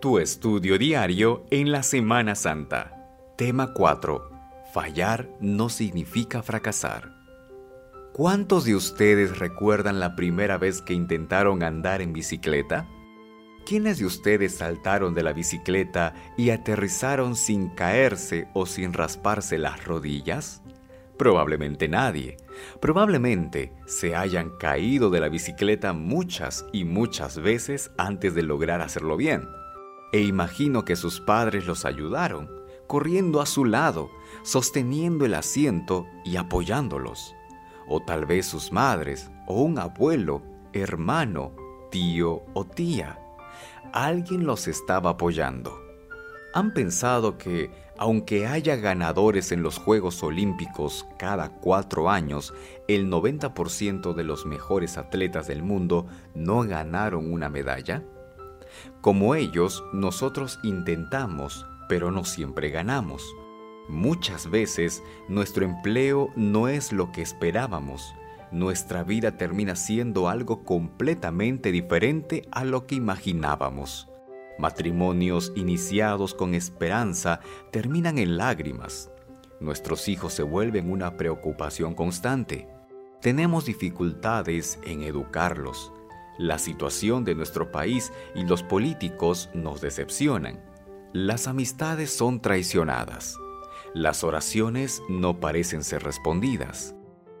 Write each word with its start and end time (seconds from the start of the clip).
Tu 0.00 0.20
estudio 0.20 0.78
diario 0.78 1.44
en 1.50 1.72
la 1.72 1.82
Semana 1.82 2.36
Santa. 2.36 3.04
Tema 3.36 3.72
4. 3.74 4.30
Fallar 4.72 5.28
no 5.40 5.68
significa 5.68 6.40
fracasar. 6.40 7.10
¿Cuántos 8.12 8.64
de 8.64 8.76
ustedes 8.76 9.40
recuerdan 9.40 9.98
la 9.98 10.14
primera 10.14 10.56
vez 10.56 10.82
que 10.82 10.94
intentaron 10.94 11.64
andar 11.64 12.00
en 12.00 12.12
bicicleta? 12.12 12.86
¿Quiénes 13.66 13.98
de 13.98 14.06
ustedes 14.06 14.54
saltaron 14.54 15.14
de 15.14 15.24
la 15.24 15.32
bicicleta 15.32 16.14
y 16.36 16.50
aterrizaron 16.50 17.34
sin 17.34 17.68
caerse 17.70 18.46
o 18.54 18.66
sin 18.66 18.92
rasparse 18.92 19.58
las 19.58 19.84
rodillas? 19.84 20.62
Probablemente 21.16 21.88
nadie. 21.88 22.36
Probablemente 22.80 23.72
se 23.86 24.14
hayan 24.14 24.50
caído 24.60 25.10
de 25.10 25.18
la 25.18 25.28
bicicleta 25.28 25.92
muchas 25.92 26.64
y 26.72 26.84
muchas 26.84 27.40
veces 27.40 27.90
antes 27.98 28.36
de 28.36 28.44
lograr 28.44 28.80
hacerlo 28.80 29.16
bien 29.16 29.42
e 30.12 30.20
imagino 30.22 30.84
que 30.84 30.96
sus 30.96 31.20
padres 31.20 31.66
los 31.66 31.84
ayudaron, 31.84 32.50
corriendo 32.86 33.40
a 33.40 33.46
su 33.46 33.64
lado, 33.64 34.10
sosteniendo 34.42 35.24
el 35.26 35.34
asiento 35.34 36.06
y 36.24 36.36
apoyándolos. 36.36 37.34
O 37.86 38.00
tal 38.00 38.26
vez 38.26 38.46
sus 38.46 38.72
madres, 38.72 39.30
o 39.46 39.62
un 39.62 39.78
abuelo, 39.78 40.42
hermano, 40.72 41.52
tío 41.90 42.42
o 42.54 42.64
tía. 42.64 43.18
Alguien 43.92 44.46
los 44.46 44.68
estaba 44.68 45.10
apoyando. 45.10 45.78
¿Han 46.54 46.72
pensado 46.72 47.36
que, 47.36 47.70
aunque 47.98 48.46
haya 48.46 48.76
ganadores 48.76 49.52
en 49.52 49.62
los 49.62 49.78
Juegos 49.78 50.22
Olímpicos 50.22 51.06
cada 51.18 51.50
cuatro 51.50 52.10
años, 52.10 52.54
el 52.88 53.10
90% 53.10 54.14
de 54.14 54.24
los 54.24 54.46
mejores 54.46 54.96
atletas 54.96 55.46
del 55.46 55.62
mundo 55.62 56.06
no 56.34 56.62
ganaron 56.62 57.30
una 57.30 57.50
medalla? 57.50 58.02
Como 59.00 59.34
ellos, 59.34 59.82
nosotros 59.92 60.58
intentamos, 60.62 61.66
pero 61.88 62.10
no 62.10 62.24
siempre 62.24 62.70
ganamos. 62.70 63.24
Muchas 63.88 64.50
veces 64.50 65.02
nuestro 65.28 65.64
empleo 65.64 66.30
no 66.36 66.68
es 66.68 66.92
lo 66.92 67.10
que 67.10 67.22
esperábamos. 67.22 68.14
Nuestra 68.52 69.02
vida 69.02 69.36
termina 69.36 69.76
siendo 69.76 70.28
algo 70.28 70.64
completamente 70.64 71.72
diferente 71.72 72.46
a 72.50 72.64
lo 72.64 72.86
que 72.86 72.94
imaginábamos. 72.94 74.08
Matrimonios 74.58 75.52
iniciados 75.54 76.34
con 76.34 76.54
esperanza 76.54 77.40
terminan 77.70 78.18
en 78.18 78.36
lágrimas. 78.36 79.10
Nuestros 79.60 80.08
hijos 80.08 80.34
se 80.34 80.42
vuelven 80.42 80.90
una 80.90 81.16
preocupación 81.16 81.94
constante. 81.94 82.68
Tenemos 83.20 83.66
dificultades 83.66 84.78
en 84.84 85.02
educarlos. 85.02 85.92
La 86.38 86.58
situación 86.58 87.24
de 87.24 87.34
nuestro 87.34 87.72
país 87.72 88.12
y 88.34 88.44
los 88.44 88.62
políticos 88.62 89.50
nos 89.54 89.80
decepcionan. 89.80 90.64
Las 91.12 91.48
amistades 91.48 92.16
son 92.16 92.40
traicionadas. 92.40 93.36
Las 93.92 94.22
oraciones 94.22 95.02
no 95.08 95.40
parecen 95.40 95.82
ser 95.82 96.04
respondidas. 96.04 96.94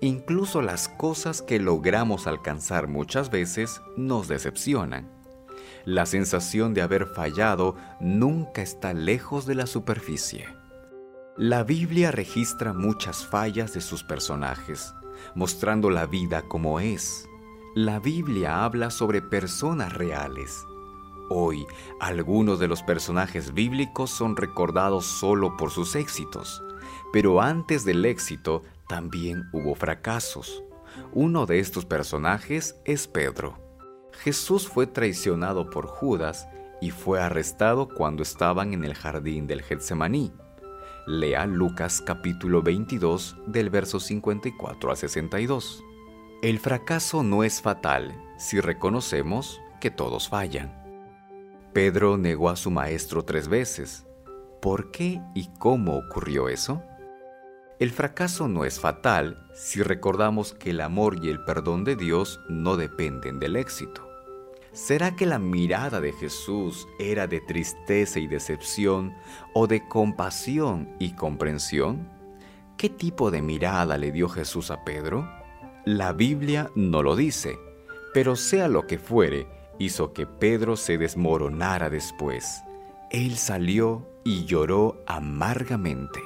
Incluso 0.00 0.60
las 0.60 0.88
cosas 0.88 1.40
que 1.40 1.58
logramos 1.58 2.26
alcanzar 2.26 2.86
muchas 2.86 3.30
veces 3.30 3.80
nos 3.96 4.28
decepcionan. 4.28 5.10
La 5.84 6.04
sensación 6.04 6.74
de 6.74 6.82
haber 6.82 7.06
fallado 7.06 7.76
nunca 7.98 8.62
está 8.62 8.92
lejos 8.92 9.46
de 9.46 9.54
la 9.54 9.66
superficie. 9.66 10.46
La 11.36 11.64
Biblia 11.64 12.10
registra 12.10 12.74
muchas 12.74 13.24
fallas 13.24 13.72
de 13.72 13.80
sus 13.80 14.04
personajes, 14.04 14.92
mostrando 15.34 15.88
la 15.88 16.04
vida 16.06 16.42
como 16.42 16.78
es. 16.78 17.26
La 17.74 18.00
Biblia 18.00 18.66
habla 18.66 18.90
sobre 18.90 19.22
personas 19.22 19.94
reales. 19.94 20.66
Hoy, 21.30 21.64
algunos 22.00 22.58
de 22.58 22.68
los 22.68 22.82
personajes 22.82 23.54
bíblicos 23.54 24.10
son 24.10 24.36
recordados 24.36 25.06
solo 25.06 25.56
por 25.56 25.70
sus 25.70 25.96
éxitos, 25.96 26.62
pero 27.14 27.40
antes 27.40 27.86
del 27.86 28.04
éxito 28.04 28.62
también 28.90 29.44
hubo 29.54 29.74
fracasos. 29.74 30.62
Uno 31.14 31.46
de 31.46 31.60
estos 31.60 31.86
personajes 31.86 32.76
es 32.84 33.08
Pedro. 33.08 33.58
Jesús 34.22 34.68
fue 34.68 34.86
traicionado 34.86 35.70
por 35.70 35.86
Judas 35.86 36.46
y 36.82 36.90
fue 36.90 37.22
arrestado 37.22 37.88
cuando 37.88 38.22
estaban 38.22 38.74
en 38.74 38.84
el 38.84 38.92
jardín 38.92 39.46
del 39.46 39.62
Getsemaní. 39.62 40.30
Lea 41.06 41.46
Lucas 41.46 42.02
capítulo 42.04 42.60
22 42.60 43.34
del 43.46 43.70
verso 43.70 43.98
54 43.98 44.90
al 44.90 44.96
62. 44.98 45.82
El 46.42 46.58
fracaso 46.58 47.22
no 47.22 47.44
es 47.44 47.62
fatal 47.62 48.20
si 48.36 48.58
reconocemos 48.58 49.60
que 49.80 49.92
todos 49.92 50.28
fallan. 50.28 50.72
Pedro 51.72 52.18
negó 52.18 52.48
a 52.50 52.56
su 52.56 52.72
maestro 52.72 53.24
tres 53.24 53.46
veces. 53.46 54.08
¿Por 54.60 54.90
qué 54.90 55.20
y 55.36 55.50
cómo 55.60 55.96
ocurrió 55.96 56.48
eso? 56.48 56.82
El 57.78 57.92
fracaso 57.92 58.48
no 58.48 58.64
es 58.64 58.80
fatal 58.80 59.46
si 59.54 59.84
recordamos 59.84 60.52
que 60.52 60.70
el 60.70 60.80
amor 60.80 61.24
y 61.24 61.28
el 61.28 61.44
perdón 61.44 61.84
de 61.84 61.94
Dios 61.94 62.40
no 62.48 62.76
dependen 62.76 63.38
del 63.38 63.54
éxito. 63.54 64.04
¿Será 64.72 65.14
que 65.14 65.26
la 65.26 65.38
mirada 65.38 66.00
de 66.00 66.12
Jesús 66.12 66.88
era 66.98 67.28
de 67.28 67.40
tristeza 67.40 68.18
y 68.18 68.26
decepción 68.26 69.14
o 69.54 69.68
de 69.68 69.86
compasión 69.86 70.92
y 70.98 71.14
comprensión? 71.14 72.10
¿Qué 72.76 72.88
tipo 72.88 73.30
de 73.30 73.42
mirada 73.42 73.96
le 73.96 74.10
dio 74.10 74.28
Jesús 74.28 74.72
a 74.72 74.82
Pedro? 74.82 75.40
La 75.84 76.12
Biblia 76.12 76.70
no 76.76 77.02
lo 77.02 77.16
dice, 77.16 77.58
pero 78.14 78.36
sea 78.36 78.68
lo 78.68 78.86
que 78.86 78.98
fuere, 78.98 79.48
hizo 79.80 80.12
que 80.12 80.26
Pedro 80.26 80.76
se 80.76 80.96
desmoronara 80.96 81.90
después. 81.90 82.62
Él 83.10 83.36
salió 83.36 84.06
y 84.22 84.44
lloró 84.44 85.02
amargamente. 85.08 86.20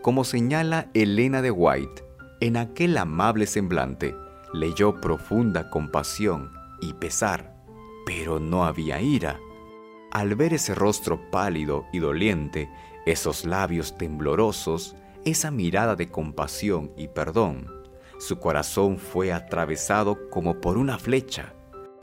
Como 0.00 0.22
señala 0.22 0.90
Elena 0.94 1.42
de 1.42 1.50
White, 1.50 2.04
en 2.40 2.56
aquel 2.56 2.96
amable 2.98 3.46
semblante 3.46 4.14
leyó 4.54 5.00
profunda 5.00 5.70
compasión 5.70 6.52
y 6.80 6.92
pesar, 6.92 7.56
pero 8.06 8.38
no 8.38 8.64
había 8.64 9.00
ira. 9.00 9.40
Al 10.12 10.36
ver 10.36 10.54
ese 10.54 10.76
rostro 10.76 11.20
pálido 11.32 11.84
y 11.92 11.98
doliente, 11.98 12.70
esos 13.06 13.44
labios 13.44 13.98
temblorosos, 13.98 14.94
esa 15.24 15.50
mirada 15.50 15.96
de 15.96 16.10
compasión 16.10 16.92
y 16.96 17.08
perdón, 17.08 17.77
su 18.18 18.38
corazón 18.38 18.98
fue 18.98 19.32
atravesado 19.32 20.28
como 20.30 20.60
por 20.60 20.76
una 20.76 20.98
flecha. 20.98 21.54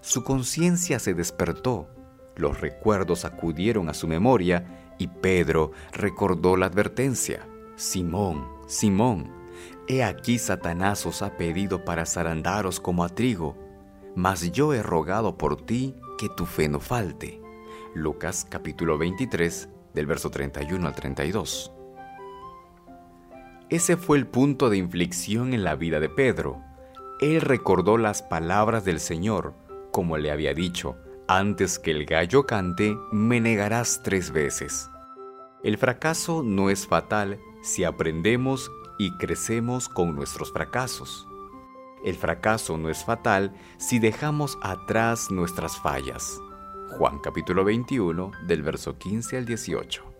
Su 0.00 0.22
conciencia 0.24 0.98
se 0.98 1.14
despertó. 1.14 1.88
Los 2.36 2.60
recuerdos 2.60 3.24
acudieron 3.24 3.88
a 3.88 3.94
su 3.94 4.06
memoria 4.06 4.94
y 4.98 5.08
Pedro 5.08 5.72
recordó 5.92 6.56
la 6.56 6.66
advertencia. 6.66 7.48
Simón, 7.76 8.46
Simón, 8.66 9.32
he 9.88 10.04
aquí 10.04 10.38
Satanás 10.38 11.06
os 11.06 11.22
ha 11.22 11.36
pedido 11.36 11.84
para 11.84 12.06
zarandaros 12.06 12.78
como 12.78 13.04
a 13.04 13.08
trigo, 13.08 13.56
mas 14.14 14.52
yo 14.52 14.74
he 14.74 14.82
rogado 14.82 15.38
por 15.38 15.64
ti 15.64 15.96
que 16.18 16.28
tu 16.28 16.46
fe 16.46 16.68
no 16.68 16.80
falte. 16.80 17.40
Lucas 17.94 18.46
capítulo 18.48 18.98
23 18.98 19.68
del 19.94 20.06
verso 20.06 20.30
31 20.30 20.86
al 20.86 20.94
32. 20.94 21.72
Ese 23.72 23.96
fue 23.96 24.18
el 24.18 24.26
punto 24.26 24.68
de 24.68 24.76
inflexión 24.76 25.54
en 25.54 25.64
la 25.64 25.76
vida 25.76 25.98
de 25.98 26.10
Pedro. 26.10 26.60
Él 27.22 27.40
recordó 27.40 27.96
las 27.96 28.22
palabras 28.22 28.84
del 28.84 29.00
Señor, 29.00 29.54
como 29.90 30.18
le 30.18 30.30
había 30.30 30.52
dicho, 30.52 30.98
antes 31.26 31.78
que 31.78 31.90
el 31.90 32.04
gallo 32.04 32.44
cante, 32.44 32.94
me 33.12 33.40
negarás 33.40 34.02
tres 34.04 34.30
veces. 34.30 34.90
El 35.62 35.78
fracaso 35.78 36.42
no 36.42 36.68
es 36.68 36.86
fatal 36.86 37.40
si 37.62 37.84
aprendemos 37.84 38.70
y 38.98 39.16
crecemos 39.16 39.88
con 39.88 40.14
nuestros 40.14 40.52
fracasos. 40.52 41.26
El 42.04 42.16
fracaso 42.16 42.76
no 42.76 42.90
es 42.90 43.02
fatal 43.02 43.54
si 43.78 43.98
dejamos 43.98 44.58
atrás 44.60 45.30
nuestras 45.30 45.80
fallas. 45.80 46.38
Juan 46.98 47.20
capítulo 47.20 47.64
21 47.64 48.32
del 48.46 48.62
verso 48.62 48.98
15 48.98 49.38
al 49.38 49.46
18. 49.46 50.11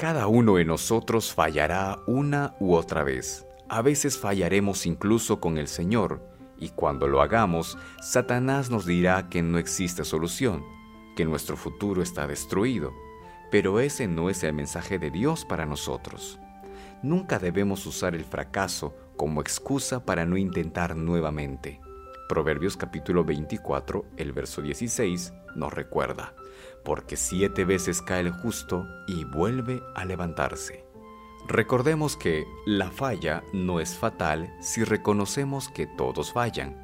Cada 0.00 0.28
uno 0.28 0.54
de 0.54 0.64
nosotros 0.64 1.34
fallará 1.34 1.98
una 2.06 2.54
u 2.58 2.72
otra 2.72 3.04
vez. 3.04 3.46
A 3.68 3.82
veces 3.82 4.16
fallaremos 4.16 4.86
incluso 4.86 5.40
con 5.40 5.58
el 5.58 5.68
Señor, 5.68 6.26
y 6.56 6.70
cuando 6.70 7.06
lo 7.06 7.20
hagamos, 7.20 7.76
Satanás 8.00 8.70
nos 8.70 8.86
dirá 8.86 9.28
que 9.28 9.42
no 9.42 9.58
existe 9.58 10.04
solución, 10.06 10.64
que 11.16 11.26
nuestro 11.26 11.54
futuro 11.54 12.00
está 12.00 12.26
destruido. 12.26 12.94
Pero 13.50 13.78
ese 13.78 14.08
no 14.08 14.30
es 14.30 14.42
el 14.42 14.54
mensaje 14.54 14.98
de 14.98 15.10
Dios 15.10 15.44
para 15.44 15.66
nosotros. 15.66 16.40
Nunca 17.02 17.38
debemos 17.38 17.84
usar 17.84 18.14
el 18.14 18.24
fracaso 18.24 18.94
como 19.18 19.42
excusa 19.42 20.06
para 20.06 20.24
no 20.24 20.38
intentar 20.38 20.96
nuevamente. 20.96 21.78
Proverbios 22.30 22.76
capítulo 22.76 23.24
24, 23.24 24.04
el 24.16 24.32
verso 24.32 24.62
16 24.62 25.32
nos 25.56 25.72
recuerda 25.72 26.32
porque 26.84 27.16
siete 27.16 27.64
veces 27.64 28.02
cae 28.02 28.20
el 28.20 28.30
justo 28.30 28.86
y 29.08 29.24
vuelve 29.24 29.82
a 29.96 30.04
levantarse. 30.04 30.86
Recordemos 31.48 32.16
que 32.16 32.44
la 32.66 32.92
falla 32.92 33.42
no 33.52 33.80
es 33.80 33.98
fatal 33.98 34.54
si 34.60 34.84
reconocemos 34.84 35.70
que 35.70 35.88
todos 35.88 36.32
fallan. 36.32 36.76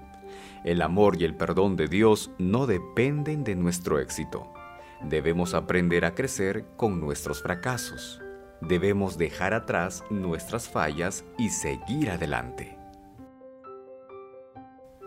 El 0.65 0.83
amor 0.83 1.15
y 1.23 1.25
el 1.25 1.37
perdón 1.37 1.77
de 1.77 1.87
Dios 1.87 2.33
no 2.39 2.67
dependen 2.67 3.45
de 3.45 3.55
nuestro 3.55 4.01
éxito. 4.01 4.53
Debemos 5.01 5.55
aprender 5.55 6.07
a 6.07 6.17
crecer 6.17 6.65
con 6.77 6.99
nuestros 6.99 7.41
fracasos. 7.41 8.21
Debemos 8.61 9.17
dejar 9.17 9.55
atrás 9.55 10.03
nuestras 10.11 10.69
fallas 10.69 11.25
y 11.39 11.51
seguir 11.51 12.11
adelante. 12.11 12.77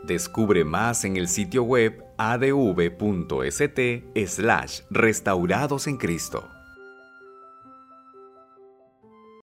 Descubre 0.10 0.66
más 0.66 1.06
en 1.06 1.18
el 1.18 1.28
sitio 1.28 1.62
web 1.62 2.04
adv.st 2.18 3.80
slash 4.26 4.80
restaurados 4.90 5.86
en 5.86 5.98
Cristo. 5.98 6.50